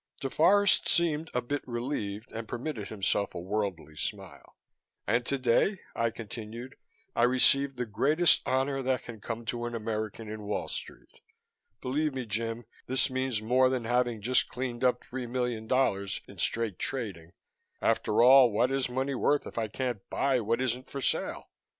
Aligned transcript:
DeForest 0.19 0.87
seemed 0.89 1.29
a 1.31 1.43
bit 1.43 1.61
relieved 1.67 2.31
and 2.31 2.47
permitted 2.47 2.87
himself 2.87 3.35
a 3.35 3.39
worldly 3.39 3.95
smile. 3.95 4.57
"And 5.05 5.23
today," 5.23 5.77
I 5.95 6.09
continued, 6.09 6.75
"I 7.15 7.21
received 7.21 7.77
the 7.77 7.85
greatest 7.85 8.41
honor 8.47 8.81
that 8.81 9.03
can 9.03 9.21
come 9.21 9.45
to 9.45 9.65
an 9.65 9.75
American 9.75 10.27
in 10.27 10.41
Wall 10.41 10.67
Street. 10.69 11.19
Believe 11.83 12.15
me, 12.15 12.25
Jim, 12.25 12.65
this 12.87 13.11
means 13.11 13.43
more 13.43 13.69
than 13.69 13.83
having 13.83 14.23
just 14.23 14.49
cleaned 14.49 14.83
up 14.83 15.03
three 15.03 15.27
million 15.27 15.67
dollars 15.67 16.21
in 16.27 16.39
straight 16.39 16.79
trading. 16.79 17.33
After 17.79 18.23
all, 18.23 18.49
what 18.49 18.71
is 18.71 18.89
money 18.89 19.13
worth 19.13 19.45
if 19.45 19.55
it 19.59 19.71
can't 19.71 19.99
buy 20.09 20.39
what 20.39 20.59
isn't 20.61 20.89
for 20.89 21.01
sale?" 21.01 21.51